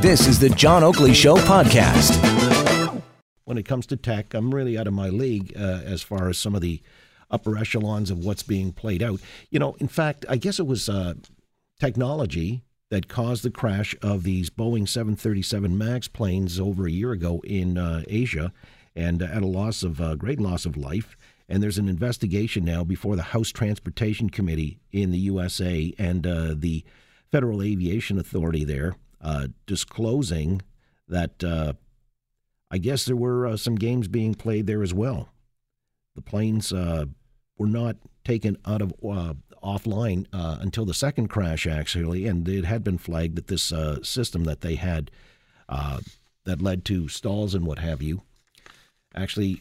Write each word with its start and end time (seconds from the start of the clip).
This 0.00 0.26
is 0.26 0.38
the 0.38 0.50
John 0.50 0.84
Oakley 0.84 1.14
Show 1.14 1.36
podcast. 1.36 3.02
When 3.44 3.58
it 3.58 3.64
comes 3.64 3.86
to 3.86 3.96
tech, 3.96 4.34
I'm 4.34 4.54
really 4.54 4.78
out 4.78 4.86
of 4.86 4.92
my 4.92 5.08
league 5.08 5.52
uh, 5.56 5.80
as 5.84 6.02
far 6.02 6.28
as 6.28 6.38
some 6.38 6.54
of 6.54 6.60
the 6.60 6.80
upper 7.30 7.58
echelons 7.58 8.10
of 8.10 8.24
what's 8.24 8.42
being 8.42 8.72
played 8.72 9.02
out. 9.02 9.20
You 9.50 9.58
know, 9.58 9.74
in 9.80 9.88
fact, 9.88 10.24
I 10.28 10.36
guess 10.36 10.58
it 10.58 10.66
was 10.66 10.88
uh, 10.88 11.14
technology 11.80 12.62
that 12.90 13.08
caused 13.08 13.42
the 13.42 13.50
crash 13.50 13.96
of 14.02 14.22
these 14.22 14.50
Boeing 14.50 14.88
737 14.88 15.76
MAX 15.76 16.08
planes 16.08 16.60
over 16.60 16.86
a 16.86 16.90
year 16.90 17.12
ago 17.12 17.40
in 17.44 17.78
uh, 17.78 18.02
Asia 18.06 18.52
and 18.94 19.22
at 19.22 19.42
a 19.42 19.46
loss 19.46 19.82
of 19.82 20.00
uh, 20.00 20.14
great 20.14 20.40
loss 20.40 20.66
of 20.66 20.76
life. 20.76 21.16
And 21.48 21.62
there's 21.62 21.78
an 21.78 21.88
investigation 21.88 22.64
now 22.64 22.84
before 22.84 23.16
the 23.16 23.22
House 23.22 23.50
Transportation 23.50 24.30
Committee 24.30 24.78
in 24.92 25.10
the 25.10 25.18
USA 25.18 25.92
and 25.98 26.26
uh, 26.26 26.54
the 26.56 26.84
Federal 27.30 27.62
Aviation 27.62 28.18
Authority 28.18 28.64
there 28.64 28.96
uh, 29.26 29.48
disclosing 29.66 30.62
that 31.08 31.42
uh, 31.42 31.72
I 32.70 32.78
guess 32.78 33.04
there 33.04 33.16
were 33.16 33.48
uh, 33.48 33.56
some 33.56 33.74
games 33.74 34.06
being 34.06 34.36
played 34.36 34.68
there 34.68 34.84
as 34.84 34.94
well. 34.94 35.30
The 36.14 36.22
planes 36.22 36.72
uh, 36.72 37.06
were 37.58 37.66
not 37.66 37.96
taken 38.24 38.56
out 38.64 38.82
of 38.82 38.92
uh, 39.02 39.34
offline 39.64 40.26
uh, 40.32 40.58
until 40.60 40.84
the 40.84 40.94
second 40.94 41.26
crash, 41.26 41.66
actually, 41.66 42.28
and 42.28 42.48
it 42.48 42.64
had 42.64 42.84
been 42.84 42.98
flagged 42.98 43.34
that 43.34 43.48
this 43.48 43.72
system 44.08 44.44
that 44.44 44.60
they 44.60 44.76
had 44.76 45.10
that 45.68 46.62
led 46.62 46.84
to 46.84 47.08
stalls 47.08 47.52
and 47.52 47.66
what 47.66 47.80
have 47.80 48.00
you 48.00 48.22
actually 49.16 49.56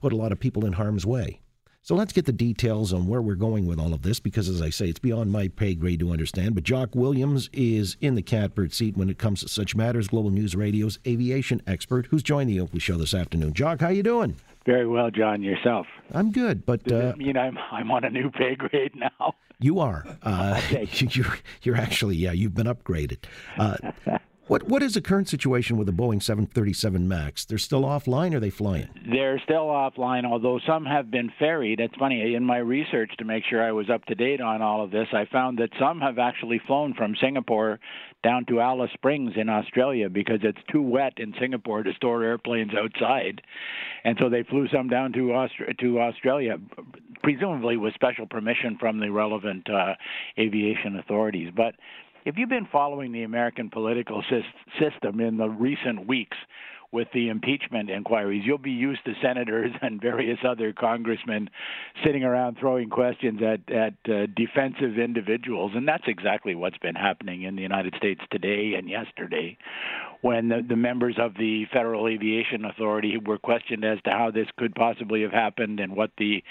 put 0.00 0.12
a 0.12 0.16
lot 0.16 0.30
of 0.30 0.38
people 0.38 0.64
in 0.64 0.74
harm's 0.74 1.04
way. 1.04 1.40
So 1.88 1.94
let's 1.94 2.12
get 2.12 2.26
the 2.26 2.32
details 2.34 2.92
on 2.92 3.06
where 3.06 3.22
we're 3.22 3.34
going 3.34 3.64
with 3.64 3.80
all 3.80 3.94
of 3.94 4.02
this 4.02 4.20
because, 4.20 4.46
as 4.50 4.60
I 4.60 4.68
say, 4.68 4.90
it's 4.90 4.98
beyond 4.98 5.32
my 5.32 5.48
pay 5.48 5.74
grade 5.74 6.00
to 6.00 6.12
understand. 6.12 6.54
But 6.54 6.64
Jock 6.64 6.94
Williams 6.94 7.48
is 7.50 7.96
in 8.02 8.14
the 8.14 8.20
catbird 8.20 8.74
seat 8.74 8.94
when 8.94 9.08
it 9.08 9.16
comes 9.16 9.40
to 9.40 9.48
such 9.48 9.74
matters. 9.74 10.06
Global 10.06 10.28
News 10.28 10.54
Radio's 10.54 10.98
aviation 11.06 11.62
expert, 11.66 12.04
who's 12.10 12.22
joined 12.22 12.50
the 12.50 12.60
Oakley 12.60 12.78
Show 12.78 12.98
this 12.98 13.14
afternoon. 13.14 13.54
Jock, 13.54 13.80
how 13.80 13.88
you 13.88 14.02
doing? 14.02 14.36
Very 14.66 14.86
well, 14.86 15.10
John. 15.10 15.42
Yourself? 15.42 15.86
I'm 16.12 16.30
good, 16.30 16.66
but 16.66 16.84
Does 16.84 17.14
uh, 17.14 17.16
mean 17.16 17.38
I'm 17.38 17.56
I'm 17.72 17.90
on 17.90 18.04
a 18.04 18.10
new 18.10 18.30
pay 18.32 18.54
grade 18.54 18.94
now? 18.94 19.36
You 19.58 19.80
are. 19.80 20.04
Uh, 20.22 20.60
you're 20.92 21.38
you're 21.62 21.76
actually 21.76 22.16
yeah. 22.16 22.32
You've 22.32 22.54
been 22.54 22.66
upgraded. 22.66 23.20
Uh, 23.56 23.78
what 24.48 24.66
what 24.68 24.82
is 24.82 24.94
the 24.94 25.00
current 25.00 25.28
situation 25.28 25.76
with 25.76 25.86
the 25.86 25.92
Boeing 25.92 26.22
737 26.22 27.06
Max? 27.06 27.44
They're 27.44 27.58
still 27.58 27.82
offline, 27.82 28.32
or 28.32 28.38
are 28.38 28.40
they 28.40 28.50
flying? 28.50 28.88
They're 29.10 29.40
still 29.44 29.66
offline, 29.66 30.24
although 30.24 30.58
some 30.66 30.84
have 30.86 31.10
been 31.10 31.30
ferried. 31.38 31.80
It's 31.80 31.94
funny 31.96 32.34
in 32.34 32.44
my 32.44 32.58
research 32.58 33.10
to 33.18 33.24
make 33.24 33.44
sure 33.48 33.62
I 33.62 33.72
was 33.72 33.90
up 33.90 34.04
to 34.06 34.14
date 34.14 34.40
on 34.40 34.62
all 34.62 34.82
of 34.82 34.90
this. 34.90 35.08
I 35.12 35.26
found 35.30 35.58
that 35.58 35.70
some 35.78 36.00
have 36.00 36.18
actually 36.18 36.60
flown 36.66 36.94
from 36.94 37.14
Singapore 37.20 37.78
down 38.24 38.44
to 38.46 38.60
Alice 38.60 38.90
Springs 38.94 39.32
in 39.36 39.48
Australia 39.48 40.08
because 40.08 40.40
it's 40.42 40.58
too 40.72 40.82
wet 40.82 41.14
in 41.18 41.34
Singapore 41.38 41.82
to 41.82 41.92
store 41.94 42.24
airplanes 42.24 42.72
outside, 42.74 43.42
and 44.04 44.16
so 44.20 44.28
they 44.28 44.42
flew 44.42 44.66
some 44.68 44.88
down 44.88 45.12
to 45.12 45.32
Aust- 45.34 45.78
to 45.78 46.00
Australia, 46.00 46.56
presumably 47.22 47.76
with 47.76 47.94
special 47.94 48.26
permission 48.26 48.76
from 48.80 48.98
the 48.98 49.10
relevant 49.10 49.68
uh, 49.70 49.94
aviation 50.38 50.96
authorities. 50.96 51.52
But 51.54 51.74
if 52.28 52.36
you've 52.36 52.50
been 52.50 52.68
following 52.70 53.10
the 53.10 53.22
American 53.22 53.70
political 53.70 54.22
system 54.78 55.18
in 55.18 55.38
the 55.38 55.48
recent 55.48 56.06
weeks 56.06 56.36
with 56.90 57.08
the 57.12 57.28
impeachment 57.28 57.90
inquiries, 57.90 58.42
you'll 58.46 58.58
be 58.58 58.70
used 58.70 59.04
to 59.04 59.12
senators 59.22 59.72
and 59.82 60.00
various 60.00 60.38
other 60.46 60.72
congressmen 60.72 61.50
sitting 62.04 62.24
around 62.24 62.56
throwing 62.58 62.88
questions 62.88 63.40
at 63.42 63.70
at 63.72 63.94
uh, 64.08 64.26
defensive 64.34 64.98
individuals, 64.98 65.72
and 65.74 65.86
that's 65.86 66.04
exactly 66.06 66.54
what's 66.54 66.78
been 66.78 66.94
happening 66.94 67.42
in 67.42 67.56
the 67.56 67.62
United 67.62 67.94
States 67.96 68.20
today 68.30 68.74
and 68.76 68.88
yesterday, 68.88 69.56
when 70.20 70.48
the, 70.48 70.62
the 70.66 70.76
members 70.76 71.16
of 71.18 71.34
the 71.34 71.66
Federal 71.72 72.08
Aviation 72.08 72.64
Authority 72.64 73.16
were 73.18 73.38
questioned 73.38 73.84
as 73.84 73.98
to 74.04 74.10
how 74.10 74.30
this 74.30 74.48
could 74.56 74.74
possibly 74.74 75.22
have 75.22 75.32
happened 75.32 75.80
and 75.80 75.94
what 75.94 76.10
the 76.18 76.42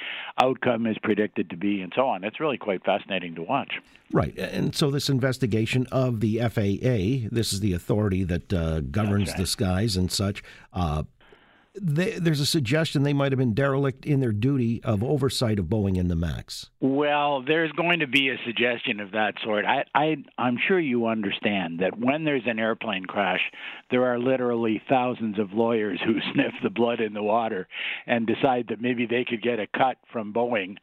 outcome 0.42 0.86
is 0.88 0.98
predicted 1.02 1.50
to 1.50 1.58
be, 1.58 1.82
and 1.82 1.92
so 1.96 2.08
on. 2.08 2.24
It's 2.24 2.40
really 2.40 2.58
quite 2.58 2.84
fascinating 2.84 3.36
to 3.36 3.44
watch. 3.44 3.74
Right. 4.12 4.38
And 4.38 4.74
so, 4.74 4.90
this 4.90 5.10
investigation 5.10 5.86
of 5.92 6.22
the 6.22 6.40
FAA, 6.40 7.28
this 7.30 7.52
is 7.52 7.60
the 7.60 7.74
authority 7.74 8.24
that 8.24 8.54
uh, 8.54 8.80
governs 8.80 9.30
right. 9.30 9.38
the 9.38 9.46
skies 9.46 9.98
and 9.98 10.10
such. 10.10 10.27
Uh, 10.74 11.04
they, 11.82 12.12
there's 12.12 12.40
a 12.40 12.46
suggestion 12.46 13.04
they 13.04 13.14
might 13.14 13.32
have 13.32 13.40
been 13.40 13.54
derelict 13.54 14.06
in 14.06 14.20
their 14.20 14.32
duty 14.32 14.82
of 14.84 15.04
oversight 15.04 15.60
of 15.60 15.66
Boeing 15.66 16.00
and 16.00 16.10
the 16.10 16.16
MAX. 16.16 16.70
Well, 16.80 17.44
there's 17.46 17.72
going 17.74 18.00
to 18.00 18.08
be 18.08 18.30
a 18.30 18.38
suggestion 18.46 19.00
of 19.00 19.12
that 19.12 19.36
sort. 19.44 19.66
I, 19.66 19.84
I, 19.94 20.16
I'm 20.38 20.58
sure 20.68 20.80
you 20.80 21.08
understand 21.08 21.80
that 21.80 22.00
when 22.00 22.24
there's 22.24 22.44
an 22.46 22.60
airplane 22.60 23.06
crash, 23.06 23.42
there 23.92 24.06
are 24.06 24.20
literally 24.20 24.82
thousands 24.90 25.40
of 25.40 25.54
lawyers 25.54 26.00
who 26.04 26.14
sniff 26.34 26.54
the 26.64 26.70
blood 26.70 27.00
in 27.00 27.14
the 27.14 27.24
water 27.24 27.68
and 28.06 28.26
decide 28.26 28.68
that 28.70 28.82
maybe 28.82 29.06
they 29.06 29.26
could 29.28 29.42
get 29.42 29.60
a 29.60 29.68
cut 29.68 29.98
from 30.12 30.34
Boeing 30.34 30.78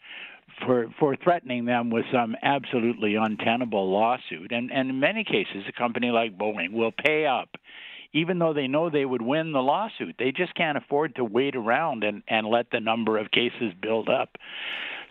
for 0.64 0.86
for 1.00 1.16
threatening 1.16 1.64
them 1.64 1.90
with 1.90 2.04
some 2.12 2.36
absolutely 2.42 3.16
untenable 3.16 3.90
lawsuit. 3.90 4.52
And 4.52 4.70
and 4.70 4.90
in 4.90 5.00
many 5.00 5.24
cases, 5.24 5.64
a 5.68 5.72
company 5.72 6.10
like 6.10 6.38
Boeing 6.38 6.72
will 6.72 6.92
pay 6.92 7.26
up 7.26 7.48
even 8.14 8.38
though 8.38 8.54
they 8.54 8.68
know 8.68 8.88
they 8.88 9.04
would 9.04 9.20
win 9.20 9.52
the 9.52 9.60
lawsuit. 9.60 10.14
They 10.18 10.32
just 10.32 10.54
can't 10.54 10.78
afford 10.78 11.16
to 11.16 11.24
wait 11.24 11.56
around 11.56 12.04
and, 12.04 12.22
and 12.28 12.46
let 12.46 12.70
the 12.70 12.80
number 12.80 13.18
of 13.18 13.30
cases 13.30 13.74
build 13.82 14.08
up. 14.08 14.38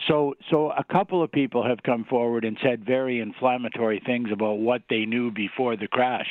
So, 0.08 0.34
so 0.50 0.72
a 0.72 0.84
couple 0.84 1.24
of 1.24 1.32
people 1.32 1.66
have 1.66 1.84
come 1.84 2.04
forward 2.04 2.44
and 2.44 2.58
said 2.62 2.86
very 2.86 3.20
inflammatory 3.20 4.02
things 4.06 4.30
about 4.34 4.58
what 4.58 4.82
they 4.90 5.06
knew 5.06 5.32
before 5.32 5.78
the 5.78 5.88
crash, 5.88 6.28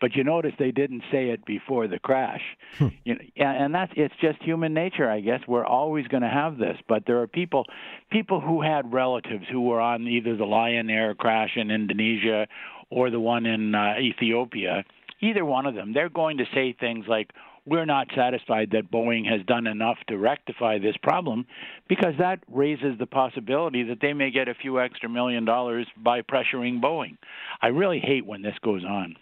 but 0.00 0.14
you 0.14 0.24
notice 0.24 0.52
they 0.58 0.72
didn't 0.72 1.04
say 1.10 1.30
it 1.30 1.46
before 1.46 1.88
the 1.88 1.98
crash. 1.98 2.42
Hmm. 2.76 2.88
You 3.04 3.14
know, 3.14 3.44
and 3.44 3.74
that's 3.74 3.92
it's 3.96 4.14
just 4.20 4.42
human 4.42 4.74
nature, 4.74 5.08
I 5.08 5.20
guess. 5.20 5.40
We're 5.46 5.64
always 5.64 6.06
going 6.08 6.22
to 6.22 6.28
have 6.28 6.58
this, 6.58 6.76
but 6.88 7.04
there 7.06 7.20
are 7.22 7.26
people, 7.26 7.64
people 8.10 8.40
who 8.40 8.60
had 8.60 8.92
relatives 8.92 9.44
who 9.50 9.62
were 9.62 9.80
on 9.80 10.06
either 10.06 10.36
the 10.36 10.44
Lion 10.44 10.90
Air 10.90 11.14
crash 11.14 11.52
in 11.56 11.70
Indonesia 11.70 12.46
or 12.90 13.10
the 13.10 13.20
one 13.20 13.46
in 13.46 13.74
uh, 13.74 13.94
Ethiopia 14.00 14.84
either 15.20 15.44
one 15.44 15.66
of 15.66 15.74
them, 15.74 15.92
they're 15.92 16.08
going 16.08 16.38
to 16.38 16.44
say 16.54 16.72
things 16.78 17.06
like, 17.08 17.30
we're 17.66 17.86
not 17.86 18.08
satisfied 18.14 18.70
that 18.72 18.90
Boeing 18.90 19.26
has 19.26 19.40
done 19.46 19.66
enough 19.66 19.96
to 20.08 20.18
rectify 20.18 20.78
this 20.78 20.96
problem 21.02 21.46
because 21.88 22.12
that 22.18 22.40
raises 22.52 22.98
the 22.98 23.06
possibility 23.06 23.82
that 23.84 24.00
they 24.02 24.12
may 24.12 24.30
get 24.30 24.48
a 24.48 24.54
few 24.54 24.80
extra 24.80 25.08
million 25.08 25.46
dollars 25.46 25.86
by 25.96 26.20
pressuring 26.20 26.82
Boeing. 26.82 27.16
I 27.62 27.68
really 27.68 28.00
hate 28.00 28.26
when 28.26 28.42
this 28.42 28.56
goes 28.62 28.84
on. 28.84 29.16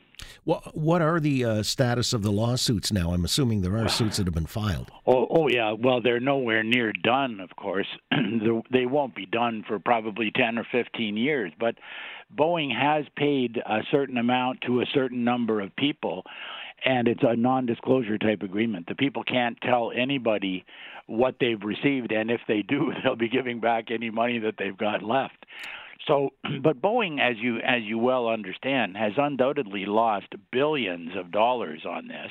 Well, 0.44 0.62
what 0.74 1.02
are 1.02 1.20
the 1.20 1.44
uh, 1.44 1.62
status 1.62 2.12
of 2.12 2.22
the 2.22 2.32
lawsuits 2.32 2.92
now? 2.92 3.12
I'm 3.12 3.24
assuming 3.24 3.62
there 3.62 3.76
are 3.76 3.88
suits 3.88 4.16
that 4.16 4.26
have 4.26 4.34
been 4.34 4.46
filed. 4.46 4.90
Oh, 5.06 5.26
oh 5.30 5.48
yeah. 5.48 5.72
Well, 5.72 6.00
they're 6.02 6.20
nowhere 6.20 6.62
near 6.62 6.92
done, 6.92 7.40
of 7.40 7.54
course. 7.56 7.86
they 8.72 8.86
won't 8.86 9.14
be 9.14 9.26
done 9.26 9.64
for 9.66 9.78
probably 9.78 10.30
10 10.34 10.58
or 10.58 10.66
15 10.70 11.16
years. 11.16 11.52
But 11.58 11.76
Boeing 12.36 12.74
has 12.76 13.04
paid 13.16 13.58
a 13.58 13.80
certain 13.90 14.16
amount 14.16 14.62
to 14.62 14.80
a 14.80 14.86
certain 14.92 15.24
number 15.24 15.60
of 15.60 15.74
people, 15.76 16.24
and 16.84 17.08
it's 17.08 17.22
a 17.22 17.36
non 17.36 17.66
disclosure 17.66 18.18
type 18.18 18.42
agreement. 18.42 18.86
The 18.88 18.94
people 18.94 19.22
can't 19.22 19.60
tell 19.60 19.92
anybody 19.94 20.64
what 21.06 21.36
they've 21.40 21.62
received, 21.62 22.12
and 22.12 22.30
if 22.30 22.40
they 22.48 22.62
do, 22.62 22.92
they'll 23.04 23.16
be 23.16 23.28
giving 23.28 23.60
back 23.60 23.90
any 23.90 24.10
money 24.10 24.38
that 24.40 24.54
they've 24.58 24.76
got 24.76 25.02
left. 25.02 25.46
So, 26.06 26.30
but 26.62 26.80
Boeing, 26.80 27.20
as 27.20 27.36
you 27.38 27.58
as 27.58 27.82
you 27.82 27.98
well 27.98 28.28
understand, 28.28 28.96
has 28.96 29.12
undoubtedly 29.16 29.86
lost 29.86 30.26
billions 30.50 31.16
of 31.16 31.30
dollars 31.30 31.82
on 31.88 32.08
this. 32.08 32.30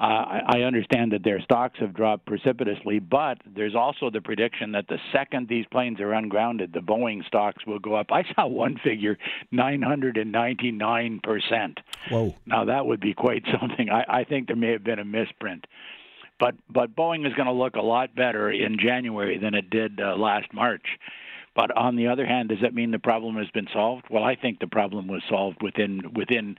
Uh, 0.00 0.42
I 0.46 0.60
understand 0.60 1.10
that 1.10 1.24
their 1.24 1.40
stocks 1.40 1.80
have 1.80 1.92
dropped 1.92 2.24
precipitously, 2.24 3.00
but 3.00 3.38
there's 3.44 3.74
also 3.74 4.10
the 4.10 4.20
prediction 4.20 4.70
that 4.72 4.86
the 4.86 4.98
second 5.12 5.48
these 5.48 5.66
planes 5.72 5.98
are 5.98 6.12
ungrounded, 6.12 6.72
the 6.72 6.78
Boeing 6.78 7.26
stocks 7.26 7.66
will 7.66 7.80
go 7.80 7.96
up. 7.96 8.12
I 8.12 8.22
saw 8.34 8.46
one 8.46 8.78
figure, 8.84 9.18
999 9.50 11.20
percent. 11.20 11.80
Whoa! 12.10 12.32
Now 12.46 12.64
that 12.66 12.86
would 12.86 13.00
be 13.00 13.12
quite 13.12 13.42
something. 13.60 13.90
I, 13.90 14.20
I 14.20 14.24
think 14.24 14.46
there 14.46 14.54
may 14.54 14.70
have 14.70 14.84
been 14.84 15.00
a 15.00 15.04
misprint, 15.04 15.66
but 16.38 16.54
but 16.70 16.94
Boeing 16.94 17.26
is 17.26 17.34
going 17.34 17.46
to 17.46 17.52
look 17.52 17.74
a 17.74 17.82
lot 17.82 18.14
better 18.14 18.52
in 18.52 18.78
January 18.78 19.36
than 19.36 19.54
it 19.54 19.68
did 19.68 20.00
uh, 20.00 20.14
last 20.14 20.54
March. 20.54 20.86
But 21.54 21.76
on 21.76 21.96
the 21.96 22.08
other 22.08 22.26
hand, 22.26 22.50
does 22.50 22.58
that 22.62 22.74
mean 22.74 22.90
the 22.90 22.98
problem 22.98 23.36
has 23.36 23.48
been 23.50 23.68
solved? 23.72 24.06
Well, 24.10 24.24
I 24.24 24.36
think 24.36 24.60
the 24.60 24.66
problem 24.66 25.08
was 25.08 25.22
solved 25.28 25.62
within 25.62 26.12
within 26.14 26.56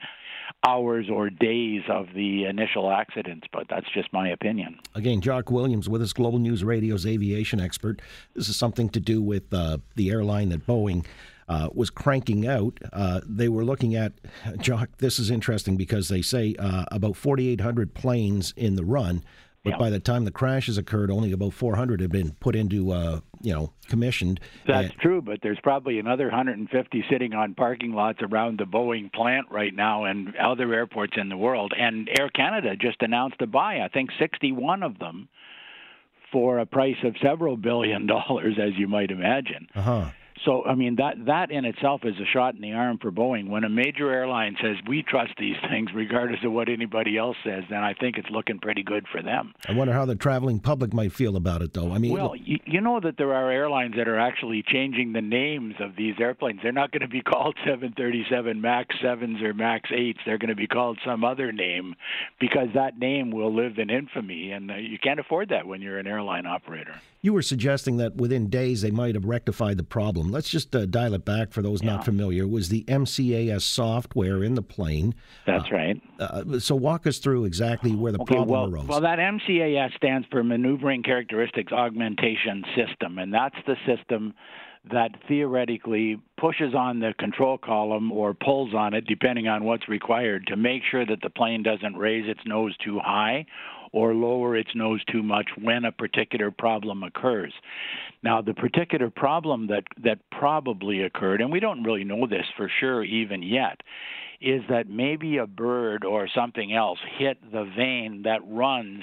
hours 0.66 1.08
or 1.10 1.30
days 1.30 1.82
of 1.88 2.08
the 2.14 2.44
initial 2.44 2.90
accidents, 2.90 3.46
but 3.52 3.66
that's 3.68 3.86
just 3.92 4.12
my 4.12 4.28
opinion. 4.28 4.78
Again, 4.94 5.20
Jock 5.20 5.50
Williams 5.50 5.88
with 5.88 6.02
us, 6.02 6.12
Global 6.12 6.38
News 6.38 6.64
Radio's 6.64 7.06
aviation 7.06 7.60
expert. 7.60 8.02
This 8.34 8.48
is 8.48 8.56
something 8.56 8.88
to 8.90 9.00
do 9.00 9.22
with 9.22 9.52
uh, 9.52 9.78
the 9.96 10.10
airline 10.10 10.50
that 10.50 10.66
Boeing. 10.66 11.06
Uh, 11.48 11.68
was 11.74 11.90
cranking 11.90 12.46
out. 12.46 12.78
Uh, 12.92 13.20
they 13.26 13.48
were 13.48 13.64
looking 13.64 13.96
at, 13.96 14.12
Jock, 14.58 14.88
this 14.98 15.18
is 15.18 15.32
interesting 15.32 15.76
because 15.76 16.06
they 16.06 16.22
say 16.22 16.54
uh, 16.60 16.84
about 16.92 17.16
4,800 17.16 17.92
planes 17.92 18.54
in 18.56 18.76
the 18.76 18.84
run, 18.84 19.24
But 19.62 19.78
by 19.78 19.90
the 19.90 20.00
time 20.00 20.24
the 20.24 20.30
crashes 20.30 20.78
occurred, 20.78 21.10
only 21.10 21.32
about 21.32 21.52
400 21.52 22.00
had 22.00 22.10
been 22.10 22.32
put 22.40 22.56
into, 22.56 22.92
uh, 22.92 23.20
you 23.42 23.52
know, 23.52 23.72
commissioned. 23.88 24.40
That's 24.66 24.90
and, 24.90 25.00
true, 25.00 25.20
but 25.20 25.40
there's 25.42 25.58
probably 25.62 25.98
another 25.98 26.24
150 26.24 27.04
sitting 27.10 27.34
on 27.34 27.54
parking 27.54 27.92
lots 27.92 28.20
around 28.22 28.58
the 28.58 28.64
Boeing 28.64 29.12
plant 29.12 29.46
right 29.50 29.74
now 29.74 30.04
and 30.04 30.34
other 30.36 30.72
airports 30.72 31.14
in 31.16 31.28
the 31.28 31.36
world. 31.36 31.74
And 31.76 32.08
Air 32.18 32.30
Canada 32.30 32.74
just 32.74 33.02
announced 33.02 33.36
a 33.42 33.46
buy, 33.46 33.80
I 33.80 33.88
think, 33.88 34.10
61 34.18 34.82
of 34.82 34.98
them 34.98 35.28
for 36.32 36.58
a 36.58 36.66
price 36.66 36.96
of 37.04 37.14
several 37.22 37.56
billion 37.56 38.06
dollars, 38.06 38.56
as 38.58 38.78
you 38.78 38.88
might 38.88 39.10
imagine. 39.10 39.66
Uh-huh. 39.74 40.10
So, 40.44 40.64
I 40.64 40.74
mean, 40.74 40.96
that 40.96 41.26
that 41.26 41.50
in 41.50 41.64
itself 41.64 42.02
is 42.04 42.14
a 42.18 42.24
shot 42.24 42.54
in 42.54 42.62
the 42.62 42.72
arm 42.72 42.98
for 42.98 43.10
Boeing. 43.10 43.48
When 43.50 43.64
a 43.64 43.68
major 43.68 44.10
airline 44.10 44.56
says 44.62 44.76
we 44.88 45.02
trust 45.02 45.32
these 45.38 45.56
things, 45.68 45.90
regardless 45.94 46.40
of 46.44 46.52
what 46.52 46.68
anybody 46.68 47.18
else 47.18 47.36
says, 47.44 47.64
then 47.68 47.82
I 47.82 47.94
think 47.94 48.16
it's 48.16 48.30
looking 48.30 48.58
pretty 48.58 48.82
good 48.82 49.06
for 49.12 49.22
them. 49.22 49.54
I 49.68 49.72
wonder 49.72 49.92
how 49.92 50.06
the 50.06 50.16
traveling 50.16 50.58
public 50.60 50.94
might 50.94 51.12
feel 51.12 51.36
about 51.36 51.60
it, 51.62 51.74
though. 51.74 51.92
I 51.92 51.98
mean, 51.98 52.12
well, 52.12 52.34
you, 52.36 52.58
you 52.64 52.80
know 52.80 53.00
that 53.00 53.18
there 53.18 53.34
are 53.34 53.50
airlines 53.50 53.96
that 53.96 54.08
are 54.08 54.18
actually 54.18 54.62
changing 54.66 55.12
the 55.12 55.20
names 55.20 55.74
of 55.78 55.96
these 55.96 56.14
airplanes. 56.18 56.60
They're 56.62 56.72
not 56.72 56.90
going 56.90 57.02
to 57.02 57.08
be 57.08 57.20
called 57.22 57.56
737 57.64 58.60
Max 58.60 58.96
7s 59.02 59.42
or 59.42 59.52
Max 59.52 59.90
8s. 59.90 60.18
They're 60.24 60.38
going 60.38 60.48
to 60.48 60.54
be 60.54 60.66
called 60.66 60.98
some 61.04 61.24
other 61.24 61.52
name 61.52 61.94
because 62.38 62.68
that 62.74 62.98
name 62.98 63.30
will 63.30 63.54
live 63.54 63.78
in 63.78 63.90
infamy, 63.90 64.52
and 64.52 64.70
uh, 64.70 64.76
you 64.76 64.98
can't 64.98 65.20
afford 65.20 65.50
that 65.50 65.66
when 65.66 65.82
you're 65.82 65.98
an 65.98 66.06
airline 66.06 66.46
operator. 66.46 66.94
You 67.22 67.34
were 67.34 67.42
suggesting 67.42 67.98
that 67.98 68.16
within 68.16 68.48
days 68.48 68.80
they 68.80 68.90
might 68.90 69.14
have 69.14 69.26
rectified 69.26 69.76
the 69.76 69.82
problem. 69.82 70.30
Let's 70.30 70.48
just 70.48 70.74
uh, 70.74 70.86
dial 70.86 71.12
it 71.12 71.26
back 71.26 71.52
for 71.52 71.60
those 71.60 71.82
yeah. 71.82 71.96
not 71.96 72.04
familiar. 72.06 72.44
It 72.44 72.50
was 72.50 72.70
the 72.70 72.82
MCAS 72.84 73.60
software 73.60 74.42
in 74.42 74.54
the 74.54 74.62
plane? 74.62 75.14
That's 75.46 75.66
uh, 75.70 75.74
right. 75.74 76.02
Uh, 76.18 76.58
so 76.58 76.74
walk 76.74 77.06
us 77.06 77.18
through 77.18 77.44
exactly 77.44 77.94
where 77.94 78.12
the 78.12 78.22
okay, 78.22 78.36
problem 78.36 78.48
well, 78.48 78.74
arose. 78.74 78.88
Well, 78.88 79.02
that 79.02 79.18
MCAS 79.18 79.94
stands 79.96 80.26
for 80.30 80.42
Maneuvering 80.42 81.02
Characteristics 81.02 81.72
Augmentation 81.72 82.64
System, 82.74 83.18
and 83.18 83.34
that's 83.34 83.56
the 83.66 83.76
system 83.86 84.32
that 84.90 85.10
theoretically 85.28 86.18
pushes 86.38 86.74
on 86.74 87.00
the 87.00 87.12
control 87.18 87.58
column 87.58 88.10
or 88.12 88.32
pulls 88.32 88.72
on 88.72 88.94
it, 88.94 89.04
depending 89.06 89.46
on 89.46 89.64
what's 89.64 89.90
required, 89.90 90.46
to 90.46 90.56
make 90.56 90.80
sure 90.90 91.04
that 91.04 91.20
the 91.22 91.28
plane 91.28 91.62
doesn't 91.62 91.98
raise 91.98 92.26
its 92.26 92.40
nose 92.46 92.74
too 92.82 92.98
high 92.98 93.44
or 93.92 94.14
lower 94.14 94.56
its 94.56 94.70
nose 94.74 95.02
too 95.10 95.22
much 95.22 95.48
when 95.60 95.84
a 95.84 95.92
particular 95.92 96.50
problem 96.50 97.02
occurs. 97.02 97.52
Now, 98.22 98.42
the 98.42 98.54
particular 98.54 99.10
problem 99.10 99.68
that, 99.68 99.84
that 100.02 100.18
probably 100.30 101.02
occurred, 101.02 101.40
and 101.40 101.50
we 101.50 101.60
don't 101.60 101.82
really 101.82 102.04
know 102.04 102.26
this 102.26 102.46
for 102.56 102.70
sure 102.80 103.02
even 103.02 103.42
yet, 103.42 103.80
is 104.40 104.62
that 104.68 104.88
maybe 104.88 105.36
a 105.36 105.46
bird 105.46 106.04
or 106.04 106.28
something 106.34 106.72
else 106.72 106.98
hit 107.18 107.38
the 107.52 107.70
vane 107.76 108.22
that 108.24 108.40
runs 108.46 109.02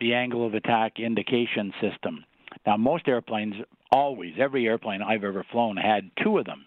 the 0.00 0.14
angle 0.14 0.46
of 0.46 0.54
attack 0.54 0.98
indication 0.98 1.72
system. 1.80 2.24
Now, 2.66 2.76
most 2.76 3.06
airplanes, 3.06 3.54
always, 3.90 4.34
every 4.38 4.66
airplane 4.66 5.02
I've 5.02 5.24
ever 5.24 5.44
flown 5.50 5.76
had 5.76 6.10
two 6.22 6.38
of 6.38 6.46
them. 6.46 6.66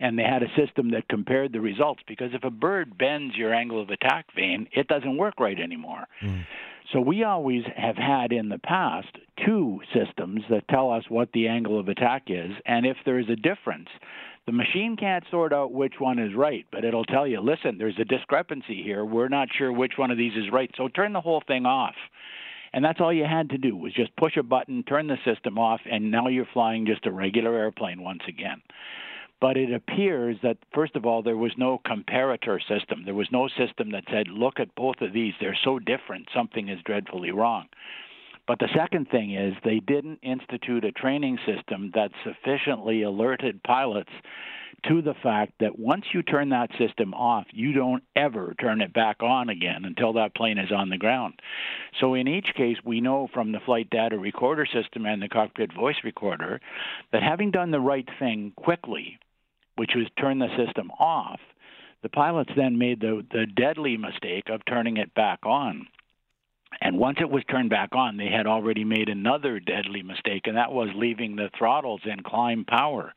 And 0.00 0.18
they 0.18 0.24
had 0.24 0.42
a 0.42 0.48
system 0.56 0.90
that 0.90 1.08
compared 1.08 1.52
the 1.52 1.60
results 1.60 2.02
because 2.06 2.30
if 2.34 2.44
a 2.44 2.50
bird 2.50 2.98
bends 2.98 3.36
your 3.36 3.54
angle 3.54 3.80
of 3.80 3.90
attack 3.90 4.26
vane, 4.34 4.68
it 4.72 4.88
doesn't 4.88 5.16
work 5.16 5.38
right 5.38 5.58
anymore. 5.58 6.06
Mm. 6.22 6.44
So 6.92 7.00
we 7.00 7.24
always 7.24 7.62
have 7.76 7.96
had 7.96 8.32
in 8.32 8.48
the 8.48 8.58
past 8.58 9.08
two 9.44 9.80
systems 9.94 10.42
that 10.50 10.68
tell 10.68 10.90
us 10.90 11.04
what 11.08 11.32
the 11.32 11.48
angle 11.48 11.80
of 11.80 11.88
attack 11.88 12.24
is, 12.28 12.50
and 12.66 12.84
if 12.86 12.96
there's 13.04 13.28
a 13.28 13.36
difference, 13.36 13.88
the 14.46 14.52
machine 14.52 14.96
can't 14.98 15.24
sort 15.30 15.52
out 15.54 15.72
which 15.72 15.94
one 15.98 16.18
is 16.18 16.34
right, 16.34 16.66
but 16.70 16.84
it'll 16.84 17.06
tell 17.06 17.26
you, 17.26 17.40
listen, 17.40 17.78
there's 17.78 17.98
a 17.98 18.04
discrepancy 18.04 18.82
here. 18.82 19.04
We're 19.04 19.28
not 19.28 19.48
sure 19.56 19.72
which 19.72 19.94
one 19.96 20.10
of 20.10 20.18
these 20.18 20.36
is 20.36 20.52
right. 20.52 20.70
So 20.76 20.88
turn 20.88 21.14
the 21.14 21.20
whole 21.20 21.42
thing 21.46 21.64
off. 21.64 21.94
And 22.74 22.84
that's 22.84 23.00
all 23.00 23.12
you 23.12 23.24
had 23.24 23.50
to 23.50 23.58
do 23.58 23.76
was 23.76 23.94
just 23.94 24.14
push 24.16 24.36
a 24.36 24.42
button, 24.42 24.82
turn 24.82 25.06
the 25.06 25.16
system 25.24 25.58
off, 25.58 25.80
and 25.90 26.10
now 26.10 26.26
you're 26.26 26.48
flying 26.52 26.86
just 26.86 27.06
a 27.06 27.12
regular 27.12 27.54
airplane 27.56 28.02
once 28.02 28.22
again. 28.28 28.60
But 29.40 29.56
it 29.56 29.72
appears 29.72 30.36
that, 30.42 30.58
first 30.74 30.96
of 30.96 31.04
all, 31.04 31.22
there 31.22 31.36
was 31.36 31.52
no 31.58 31.80
comparator 31.86 32.58
system. 32.66 33.02
There 33.04 33.14
was 33.14 33.28
no 33.30 33.48
system 33.48 33.90
that 33.92 34.04
said, 34.10 34.28
look 34.28 34.58
at 34.58 34.74
both 34.74 35.00
of 35.00 35.12
these. 35.12 35.34
They're 35.38 35.58
so 35.64 35.78
different. 35.78 36.28
Something 36.34 36.68
is 36.68 36.80
dreadfully 36.84 37.30
wrong. 37.30 37.66
But 38.46 38.58
the 38.58 38.68
second 38.74 39.08
thing 39.10 39.34
is 39.34 39.54
they 39.64 39.80
didn't 39.80 40.20
institute 40.22 40.84
a 40.84 40.92
training 40.92 41.38
system 41.46 41.90
that 41.94 42.10
sufficiently 42.24 43.02
alerted 43.02 43.62
pilots 43.62 44.12
to 44.88 45.00
the 45.00 45.14
fact 45.22 45.52
that 45.60 45.78
once 45.78 46.04
you 46.12 46.22
turn 46.22 46.50
that 46.50 46.68
system 46.78 47.14
off, 47.14 47.46
you 47.52 47.72
don't 47.72 48.02
ever 48.16 48.54
turn 48.60 48.82
it 48.82 48.92
back 48.92 49.22
on 49.22 49.48
again 49.48 49.84
until 49.84 50.12
that 50.12 50.34
plane 50.34 50.58
is 50.58 50.70
on 50.70 50.90
the 50.90 50.98
ground. 50.98 51.40
So 52.00 52.14
in 52.14 52.28
each 52.28 52.48
case, 52.54 52.76
we 52.84 53.00
know 53.00 53.28
from 53.32 53.52
the 53.52 53.60
flight 53.64 53.88
data 53.88 54.18
recorder 54.18 54.66
system 54.66 55.06
and 55.06 55.22
the 55.22 55.28
cockpit 55.28 55.72
voice 55.72 55.96
recorder 56.04 56.60
that 57.12 57.22
having 57.22 57.50
done 57.50 57.70
the 57.70 57.80
right 57.80 58.08
thing 58.18 58.52
quickly, 58.56 59.18
which 59.76 59.92
was 59.94 60.06
turn 60.18 60.38
the 60.38 60.48
system 60.56 60.90
off, 60.98 61.40
the 62.02 62.08
pilots 62.08 62.50
then 62.56 62.78
made 62.78 63.00
the, 63.00 63.24
the 63.32 63.46
deadly 63.46 63.96
mistake 63.96 64.48
of 64.48 64.60
turning 64.66 64.98
it 64.98 65.14
back 65.14 65.40
on. 65.44 65.86
And 66.80 66.98
once 66.98 67.18
it 67.20 67.30
was 67.30 67.44
turned 67.50 67.70
back 67.70 67.94
on, 67.94 68.16
they 68.16 68.28
had 68.28 68.46
already 68.46 68.84
made 68.84 69.08
another 69.08 69.60
deadly 69.60 70.02
mistake, 70.02 70.42
and 70.46 70.56
that 70.56 70.72
was 70.72 70.88
leaving 70.94 71.36
the 71.36 71.50
throttles 71.56 72.00
in 72.04 72.22
climb 72.22 72.64
power. 72.64 73.14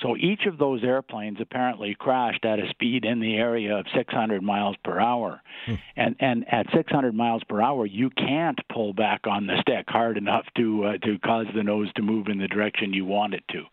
So 0.00 0.16
each 0.16 0.46
of 0.46 0.58
those 0.58 0.82
airplanes 0.82 1.38
apparently 1.40 1.94
crashed 1.98 2.44
at 2.44 2.58
a 2.58 2.68
speed 2.70 3.04
in 3.04 3.20
the 3.20 3.36
area 3.36 3.76
of 3.76 3.86
600 3.94 4.42
miles 4.42 4.76
per 4.84 4.98
hour. 4.98 5.42
Hmm. 5.66 5.74
And 5.96 6.16
and 6.18 6.44
at 6.52 6.66
600 6.74 7.14
miles 7.14 7.42
per 7.44 7.60
hour, 7.60 7.84
you 7.84 8.10
can't 8.10 8.58
pull 8.72 8.94
back 8.94 9.26
on 9.26 9.46
the 9.46 9.60
stick 9.60 9.84
hard 9.88 10.16
enough 10.16 10.46
to 10.56 10.84
uh, 10.84 10.98
to 10.98 11.18
cause 11.18 11.46
the 11.54 11.62
nose 11.62 11.92
to 11.94 12.02
move 12.02 12.28
in 12.28 12.38
the 12.38 12.48
direction 12.48 12.92
you 12.92 13.04
want 13.04 13.34
it 13.34 13.44
to. 13.50 13.64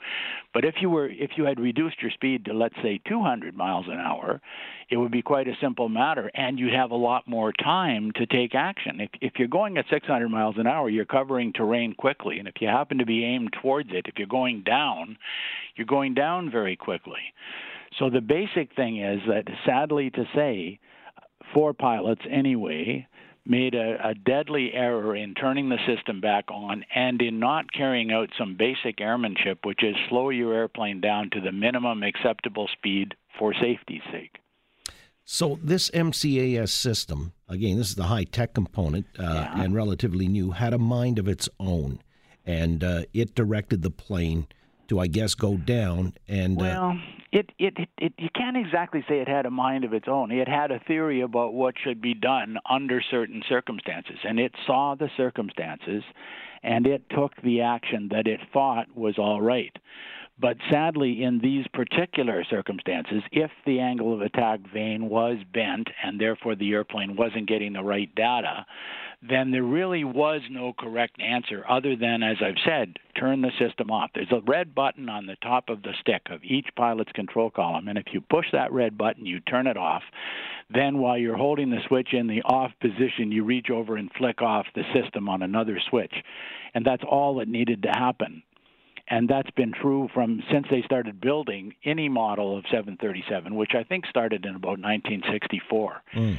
But 0.54 0.66
if 0.66 0.75
you 0.81 0.89
were 0.89 1.10
if 1.10 1.31
you 1.38 1.45
had 1.45 1.60
reduced 1.60 2.01
your 2.01 2.12
speed 2.12 2.45
to 2.45 2.54
let's 2.54 2.75
say 2.83 3.00
200 3.07 3.56
miles 3.56 3.86
an 3.88 4.00
hour, 4.00 4.42
it 4.89 4.98
would 4.98 5.12
be 5.12 5.21
quite 5.21 5.48
a 5.48 5.54
simple 5.62 5.88
matter 5.88 6.30
and 6.33 6.60
you'd 6.60 6.74
have 6.74 6.92
a 6.92 6.95
lot 6.95 7.27
more 7.27 7.54
time 7.54 8.12
to 8.16 8.25
take 8.25 8.56
action. 8.56 9.00
If 9.00 9.10
if 9.21 9.33
you're 9.38 9.48
going 9.48 9.77
at 9.77 9.86
600 9.89 10.27
miles 10.30 10.56
an 10.57 10.68
hour, 10.68 10.89
you're 10.89 11.06
covering 11.06 11.54
terrain 11.54 11.94
quickly 11.94 12.39
and 12.39 12.48
if 12.48 12.56
you 12.60 12.68
happen 12.68 12.98
to 12.98 13.06
be 13.06 13.24
aimed 13.24 13.54
towards 13.62 13.89
it, 13.92 14.06
if 14.07 14.16
you're 14.18 14.27
going 14.27 14.63
down, 14.63 15.18
you're 15.75 15.86
going 15.86 16.08
down 16.13 16.51
very 16.51 16.75
quickly. 16.75 17.33
So 17.97 18.09
the 18.09 18.21
basic 18.21 18.75
thing 18.75 19.03
is 19.03 19.19
that 19.27 19.45
sadly 19.65 20.09
to 20.11 20.25
say, 20.35 20.79
four 21.53 21.73
pilots 21.73 22.21
anyway, 22.29 23.07
made 23.45 23.73
a, 23.73 24.09
a, 24.09 24.13
deadly 24.13 24.71
error 24.73 25.15
in 25.15 25.33
turning 25.33 25.69
the 25.69 25.79
system 25.88 26.21
back 26.21 26.45
on 26.51 26.85
and 26.94 27.21
in 27.21 27.39
not 27.39 27.71
carrying 27.73 28.11
out 28.11 28.29
some 28.38 28.56
basic 28.57 29.01
airmanship, 29.01 29.59
which 29.65 29.83
is 29.83 29.95
slow 30.07 30.29
your 30.29 30.53
airplane 30.53 31.01
down 31.01 31.29
to 31.31 31.41
the 31.41 31.51
minimum 31.51 32.03
acceptable 32.03 32.69
speed 32.77 33.15
for 33.39 33.53
safety's 33.53 34.03
sake. 34.11 34.38
So, 35.25 35.59
this 35.63 35.91
MCAS 35.91 36.69
system, 36.69 37.33
again, 37.47 37.77
this 37.77 37.89
is 37.89 37.95
the 37.95 38.03
high 38.03 38.23
tech 38.23 38.54
component 38.54 39.06
uh, 39.18 39.23
yeah. 39.23 39.61
and 39.61 39.75
relatively 39.75 40.28
new, 40.28 40.51
had 40.51 40.73
a 40.73 40.80
mind 40.80 41.19
of 41.19 41.28
its 41.28 41.47
own. 41.59 42.01
And 42.45 42.83
uh, 42.83 43.04
it 43.13 43.35
directed 43.35 43.83
the 43.83 43.92
plane 43.92 44.47
to, 44.89 44.99
I 44.99 45.07
guess, 45.07 45.33
go 45.33 45.57
down. 45.57 46.13
And 46.27 46.57
uh, 46.57 46.61
well, 46.61 46.89
uh, 46.89 46.93
it, 47.31 47.51
it, 47.59 47.73
it, 47.77 47.89
it, 47.97 48.13
you 48.17 48.29
can't 48.35 48.57
exactly 48.57 49.03
say 49.07 49.19
it 49.19 49.27
had 49.27 49.45
a 49.45 49.51
mind 49.51 49.83
of 49.83 49.93
its 49.93 50.07
own. 50.07 50.31
It 50.31 50.47
had 50.47 50.71
a 50.71 50.79
theory 50.79 51.21
about 51.21 51.53
what 51.53 51.75
should 51.81 52.01
be 52.01 52.13
done 52.13 52.57
under 52.69 53.01
certain 53.01 53.43
circumstances, 53.47 54.17
and 54.23 54.39
it 54.39 54.53
saw 54.65 54.95
the 54.95 55.09
circumstances, 55.15 56.03
and 56.63 56.87
it 56.87 57.03
took 57.09 57.33
the 57.43 57.61
action 57.61 58.09
that 58.11 58.27
it 58.27 58.39
thought 58.51 58.87
was 58.95 59.17
all 59.17 59.41
right. 59.41 59.75
But 60.41 60.57
sadly, 60.71 61.23
in 61.23 61.39
these 61.39 61.67
particular 61.73 62.45
circumstances, 62.45 63.23
if 63.31 63.51
the 63.65 63.81
angle 63.81 64.13
of 64.13 64.21
attack 64.21 64.61
vane 64.73 65.09
was 65.09 65.37
bent 65.53 65.89
and 66.01 66.19
therefore 66.19 66.55
the 66.55 66.71
airplane 66.71 67.17
wasn't 67.17 67.49
getting 67.49 67.73
the 67.73 67.83
right 67.83 68.13
data, 68.15 68.65
then 69.21 69.51
there 69.51 69.63
really 69.63 70.05
was 70.05 70.41
no 70.49 70.71
correct 70.71 71.19
answer 71.19 71.65
other 71.67 71.97
than, 71.97 72.23
as 72.23 72.37
I've 72.41 72.61
said, 72.65 72.97
turn 73.19 73.41
the 73.41 73.51
system 73.59 73.91
off. 73.91 74.11
There's 74.15 74.31
a 74.31 74.39
red 74.47 74.73
button 74.73 75.09
on 75.09 75.25
the 75.25 75.35
top 75.43 75.67
of 75.67 75.81
the 75.81 75.93
stick 75.99 76.21
of 76.29 76.41
each 76.41 76.67
pilot's 76.77 77.11
control 77.11 77.49
column, 77.49 77.89
and 77.89 77.97
if 77.97 78.05
you 78.13 78.21
push 78.21 78.45
that 78.53 78.71
red 78.71 78.97
button, 78.97 79.25
you 79.25 79.41
turn 79.41 79.67
it 79.67 79.75
off. 79.75 80.03
Then, 80.69 80.99
while 80.99 81.17
you're 81.17 81.35
holding 81.35 81.69
the 81.69 81.81
switch 81.87 82.13
in 82.13 82.27
the 82.27 82.43
off 82.43 82.71
position, 82.79 83.31
you 83.31 83.43
reach 83.43 83.69
over 83.69 83.97
and 83.97 84.09
flick 84.17 84.41
off 84.41 84.67
the 84.73 84.83
system 84.93 85.27
on 85.27 85.41
another 85.41 85.81
switch. 85.89 86.13
And 86.73 86.85
that's 86.85 87.03
all 87.03 87.35
that 87.37 87.49
needed 87.49 87.83
to 87.83 87.89
happen 87.89 88.43
and 89.09 89.28
that's 89.28 89.49
been 89.51 89.71
true 89.71 90.09
from 90.13 90.44
since 90.51 90.68
they 90.69 90.81
started 90.83 91.19
building 91.19 91.73
any 91.83 92.09
model 92.09 92.57
of 92.57 92.63
737, 92.66 93.56
which 93.56 93.71
I 93.73 93.83
think 93.83 94.06
started 94.06 94.45
in 94.45 94.56
about 94.56 94.80
1964. 94.80 96.01
Mm. 96.13 96.37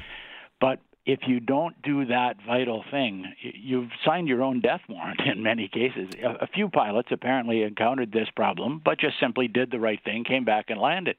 But 0.60 0.78
if 1.12 1.20
you 1.26 1.40
don't 1.40 1.80
do 1.82 2.06
that 2.06 2.36
vital 2.46 2.84
thing, 2.90 3.24
you've 3.40 3.90
signed 4.04 4.28
your 4.28 4.42
own 4.42 4.60
death 4.60 4.80
warrant 4.88 5.20
in 5.26 5.42
many 5.42 5.66
cases. 5.66 6.08
A, 6.22 6.46
few 6.46 6.68
pilots 6.68 7.08
apparently 7.10 7.62
encountered 7.62 8.12
this 8.12 8.28
problem, 8.36 8.80
but 8.84 9.00
just 9.00 9.18
simply 9.18 9.48
did 9.48 9.70
the 9.70 9.80
right 9.80 9.98
thing, 10.04 10.24
came 10.24 10.44
back 10.44 10.66
and 10.68 10.80
landed. 10.80 11.16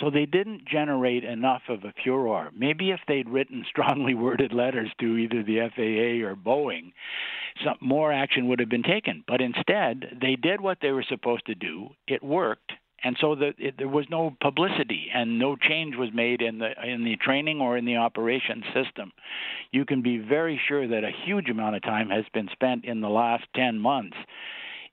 So 0.00 0.10
they 0.10 0.24
didn't 0.24 0.64
generate 0.66 1.24
enough 1.24 1.62
of 1.68 1.84
a 1.84 1.92
furor. 2.02 2.50
Maybe 2.56 2.90
if 2.90 3.00
they'd 3.06 3.28
written 3.28 3.64
strongly 3.68 4.14
worded 4.14 4.52
letters 4.52 4.90
to 5.00 5.16
either 5.16 5.42
the 5.42 5.68
FAA 5.74 6.26
or 6.26 6.34
Boeing, 6.34 6.92
some 7.64 7.76
more 7.80 8.12
action 8.12 8.48
would 8.48 8.60
have 8.60 8.68
been 8.68 8.82
taken. 8.82 9.22
But 9.26 9.40
instead, 9.40 10.18
they 10.20 10.36
did 10.36 10.60
what 10.60 10.78
they 10.80 10.92
were 10.92 11.04
supposed 11.06 11.46
to 11.46 11.54
do. 11.54 11.90
It 12.06 12.22
worked 12.22 12.72
and 13.04 13.16
so 13.20 13.34
the, 13.34 13.52
it, 13.58 13.74
there 13.78 13.88
was 13.88 14.06
no 14.10 14.36
publicity 14.40 15.08
and 15.14 15.38
no 15.38 15.56
change 15.56 15.96
was 15.96 16.10
made 16.14 16.40
in 16.40 16.58
the 16.58 16.70
in 16.82 17.04
the 17.04 17.16
training 17.16 17.60
or 17.60 17.76
in 17.76 17.84
the 17.84 17.96
operation 17.96 18.62
system. 18.74 19.12
You 19.70 19.84
can 19.84 20.02
be 20.02 20.18
very 20.18 20.60
sure 20.66 20.88
that 20.88 21.04
a 21.04 21.10
huge 21.24 21.48
amount 21.48 21.76
of 21.76 21.82
time 21.82 22.10
has 22.10 22.24
been 22.32 22.48
spent 22.52 22.84
in 22.84 23.00
the 23.00 23.08
last 23.08 23.44
10 23.54 23.78
months 23.78 24.16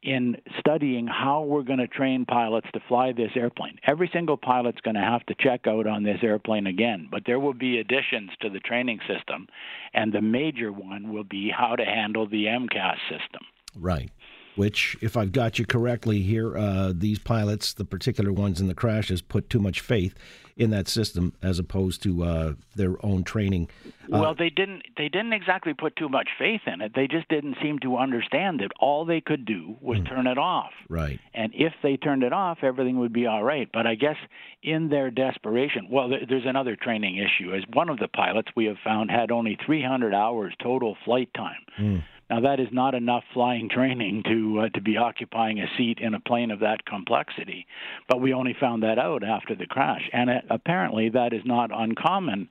in 0.02 0.36
studying 0.60 1.08
how 1.08 1.44
we're 1.44 1.64
going 1.64 1.80
to 1.80 1.88
train 1.88 2.26
pilots 2.26 2.68
to 2.74 2.82
fly 2.90 3.14
this 3.14 3.32
airplane. 3.36 3.80
Every 3.88 4.10
single 4.12 4.36
pilot's 4.36 4.82
going 4.82 4.96
to 4.96 5.02
have 5.02 5.26
to 5.28 5.36
check 5.40 5.66
out 5.66 5.88
on 5.88 6.04
this 6.04 6.20
airplane 6.22 6.68
again, 6.68 7.08
but 7.10 7.24
there 7.26 7.40
will 7.40 7.54
be 7.54 7.80
additions 7.80 8.32
to 8.42 8.50
the 8.50 8.60
training 8.60 9.00
system, 9.08 9.48
and 9.94 10.12
the 10.12 10.22
major 10.22 10.74
one 10.74 11.14
will 11.14 11.24
be 11.24 11.50
how 11.50 11.78
to 11.78 11.86
handle 11.86 12.28
the 12.28 12.46
MCAS 12.48 12.98
system. 13.10 13.44
Right 13.80 14.12
which, 14.56 14.98
if 15.02 15.18
I've 15.18 15.32
got 15.32 15.60
you 15.60 15.66
correctly 15.66 16.22
here, 16.22 16.58
uh, 16.58 16.94
these 16.96 17.20
pilots, 17.20 17.74
the 17.74 17.86
particular 17.86 18.32
ones 18.32 18.62
in 18.62 18.68
the 18.68 18.76
crashes, 18.76 19.22
put 19.22 19.50
too 19.50 19.60
much 19.60 19.82
faith 19.82 20.14
in 20.56 20.70
that 20.70 20.88
system 20.88 21.34
as 21.42 21.58
opposed 21.58 22.04
to 22.04 22.24
uh, 22.24 22.54
their 22.76 23.04
own 23.04 23.24
training. 23.24 23.70
Uh, 23.86 24.20
well, 24.20 24.36
they 24.36 24.50
didn't. 24.50 24.84
They 24.98 25.10
didn't 25.10 25.34
exactly 25.34 25.74
put 25.74 25.96
too 25.96 26.10
much 26.10 26.30
faith 26.38 26.62
in 26.68 26.82
it. 26.82 26.94
They 26.96 27.08
just 27.08 27.28
didn't 27.30 27.58
seem 27.62 27.80
to 27.80 27.98
understand 27.98 28.60
that 28.60 28.72
all 28.80 29.06
they 29.06 29.22
could 29.22 29.46
do 29.46 29.76
was 29.82 29.98
mm. 30.00 30.08
turn 30.08 30.28
it 30.28 30.38
off. 30.38 30.72
Right. 30.90 31.20
And 31.34 31.54
if 31.56 31.74
they 31.82 31.98
turned 31.98 32.24
it 32.24 32.34
off, 32.34 32.60
everything 32.62 33.00
would 33.00 33.14
be 33.14 33.26
all 33.26 33.44
right. 33.44 33.70
But 33.72 33.88
I 33.88 33.96
guess 33.96 34.18
in 34.62 34.90
their 34.90 35.10
desperation, 35.10 35.88
well, 35.90 36.10
there's 36.10 36.46
another 36.46 36.76
training 36.76 37.18
issue. 37.18 37.54
As 37.54 37.64
one 37.74 37.90
of 37.90 37.98
the 38.00 38.08
pilots 38.08 38.50
we 38.56 38.66
have 38.66 38.78
found 38.84 39.10
had 39.10 39.32
only 39.32 39.58
300 39.66 40.14
hours 40.14 40.54
total 40.62 40.96
flight 41.06 41.30
time. 41.34 41.62
Mm. 41.80 42.04
Now 42.30 42.42
that 42.42 42.60
is 42.60 42.68
not 42.72 42.96
enough 42.96 43.24
flying 43.34 43.70
training 43.70 44.24
to 44.28 44.62
uh, 44.62 44.70
to 44.70 44.82
be 44.82 44.98
occupying 44.98 45.60
a 45.60 45.68
seat 45.78 46.00
in 46.00 46.14
a 46.14 46.20
plane 46.20 46.52
of 46.52 46.60
that 46.62 46.86
complexity, 46.86 47.68
but 48.08 48.22
we 48.22 48.34
only 48.34 48.56
found 48.60 48.84
that 48.84 48.98
out 48.98 49.24
after 49.24 49.56
the 49.56 49.66
crash, 49.66 50.10
and 50.12 50.30
it, 50.30 50.46
apparently 50.50 51.10
that 51.10 51.34
is 51.34 51.42
not 51.46 51.70
uncommon 51.74 52.50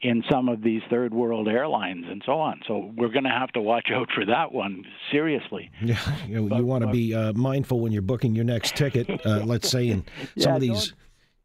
in 0.00 0.22
some 0.30 0.48
of 0.48 0.62
these 0.62 0.82
third 0.90 1.14
world 1.14 1.48
airlines 1.48 2.04
and 2.08 2.22
so 2.26 2.32
on. 2.32 2.60
So 2.66 2.92
we're 2.96 3.08
going 3.08 3.24
to 3.24 3.30
have 3.30 3.52
to 3.52 3.60
watch 3.60 3.88
out 3.92 4.08
for 4.14 4.24
that 4.26 4.52
one 4.52 4.84
seriously. 5.10 5.70
Yeah, 5.82 5.98
you, 6.26 6.48
you 6.56 6.64
want 6.64 6.84
to 6.84 6.90
be 6.90 7.12
uh, 7.12 7.32
mindful 7.34 7.80
when 7.80 7.92
you're 7.92 8.02
booking 8.02 8.34
your 8.34 8.44
next 8.44 8.76
ticket. 8.76 9.26
Uh, 9.26 9.44
let's 9.44 9.68
say 9.68 9.88
in 9.88 10.04
some 10.38 10.52
yeah, 10.52 10.54
of 10.54 10.60
these 10.60 10.94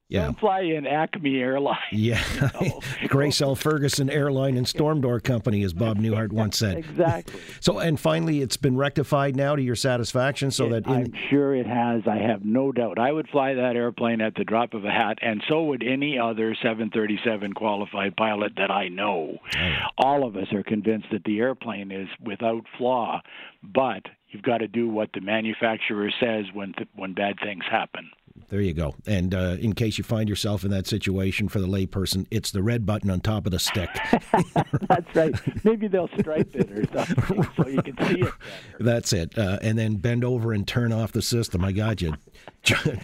yeah. 0.09 0.25
Don't 0.25 0.39
fly 0.39 0.61
in 0.61 0.87
Acme 0.87 1.37
Airlines. 1.37 1.79
Yeah. 1.91 2.23
You 2.35 2.69
know? 2.69 2.79
Grace 3.07 3.41
L. 3.41 3.55
Ferguson 3.55 4.09
Airline 4.09 4.55
and 4.55 4.65
Storm 4.65 5.01
Door 5.01 5.19
Company, 5.21 5.63
as 5.63 5.73
Bob 5.73 5.97
Newhart 5.97 6.31
once 6.31 6.57
said. 6.57 6.77
exactly. 6.89 7.41
So, 7.59 7.79
and 7.79 7.99
finally, 7.99 8.41
it's 8.41 8.55
been 8.55 8.77
rectified 8.77 9.35
now 9.35 9.55
to 9.55 9.61
your 9.61 9.75
satisfaction 9.75 10.51
so 10.51 10.67
it, 10.67 10.69
that. 10.69 10.85
In... 10.85 10.91
I'm 10.91 11.13
sure 11.29 11.55
it 11.55 11.65
has. 11.65 12.03
I 12.07 12.17
have 12.17 12.45
no 12.45 12.71
doubt. 12.71 12.99
I 12.99 13.11
would 13.11 13.27
fly 13.29 13.55
that 13.55 13.75
airplane 13.75 14.21
at 14.21 14.35
the 14.35 14.43
drop 14.43 14.73
of 14.73 14.85
a 14.85 14.91
hat, 14.91 15.17
and 15.21 15.43
so 15.49 15.63
would 15.65 15.83
any 15.83 16.17
other 16.17 16.55
737 16.55 17.53
qualified 17.53 18.15
pilot 18.15 18.53
that 18.57 18.71
I 18.71 18.87
know. 18.87 19.37
Oh. 19.57 19.75
All 19.97 20.25
of 20.25 20.37
us 20.37 20.53
are 20.53 20.63
convinced 20.63 21.07
that 21.11 21.23
the 21.25 21.39
airplane 21.39 21.91
is 21.91 22.07
without 22.23 22.63
flaw, 22.77 23.21
but 23.63 24.03
you've 24.29 24.43
got 24.43 24.59
to 24.59 24.67
do 24.67 24.87
what 24.87 25.09
the 25.13 25.21
manufacturer 25.21 26.11
says 26.19 26.45
when, 26.53 26.73
th- 26.73 26.89
when 26.95 27.13
bad 27.13 27.37
things 27.43 27.63
happen. 27.69 28.09
There 28.49 28.61
you 28.61 28.73
go. 28.73 28.95
And 29.05 29.35
uh, 29.35 29.57
in 29.59 29.73
case 29.73 29.97
you 29.97 30.05
find 30.05 30.29
yourself 30.29 30.63
in 30.63 30.71
that 30.71 30.87
situation 30.87 31.49
for 31.49 31.59
the 31.59 31.67
layperson, 31.67 32.25
it's 32.31 32.51
the 32.51 32.63
red 32.63 32.85
button 32.85 33.09
on 33.09 33.19
top 33.19 33.45
of 33.45 33.51
the 33.51 33.59
stick. 33.59 33.89
That's 34.87 35.15
right. 35.15 35.35
Maybe 35.65 35.89
they'll 35.89 36.07
stripe 36.17 36.55
it 36.55 36.71
or 36.71 36.85
something 37.05 37.47
so 37.57 37.67
you 37.67 37.81
can 37.81 37.97
see 38.07 38.13
it 38.13 38.21
better. 38.21 38.33
That's 38.79 39.11
it. 39.11 39.37
Uh, 39.37 39.59
and 39.61 39.77
then 39.77 39.97
bend 39.97 40.23
over 40.23 40.53
and 40.53 40.65
turn 40.65 40.93
off 40.93 41.11
the 41.11 41.21
system. 41.21 41.65
I 41.65 41.73
got 41.73 42.01
you. 42.01 42.13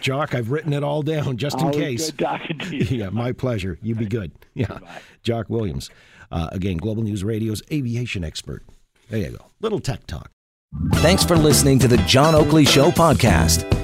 Jock, 0.00 0.34
I've 0.34 0.50
written 0.50 0.72
it 0.72 0.82
all 0.82 1.02
down 1.02 1.36
just 1.36 1.58
in 1.58 1.66
Always 1.66 1.76
case. 1.76 2.10
Good 2.10 2.24
talking 2.24 2.58
to 2.60 2.76
you. 2.76 2.84
yeah, 2.98 3.10
my 3.10 3.32
pleasure. 3.32 3.78
You 3.82 3.94
be 3.94 4.06
good. 4.06 4.32
Yeah. 4.54 4.66
Goodbye. 4.68 5.00
Jock 5.24 5.50
Williams. 5.50 5.90
Uh, 6.30 6.48
again, 6.52 6.76
Global 6.76 7.02
News 7.02 7.24
Radio's 7.24 7.60
aviation 7.72 8.22
expert. 8.24 8.62
There 9.10 9.18
you 9.18 9.30
go. 9.30 9.46
Little 9.60 9.80
tech 9.80 10.06
talk. 10.06 10.30
Thanks 10.94 11.24
for 11.24 11.36
listening 11.36 11.80
to 11.80 11.88
the 11.88 11.96
John 11.98 12.34
Oakley 12.36 12.64
Show 12.64 12.90
podcast. 12.92 13.83